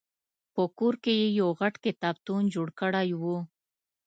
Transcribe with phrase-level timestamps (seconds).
[0.53, 3.23] په کور کې یې یو غټ کتابتون جوړ کړی و.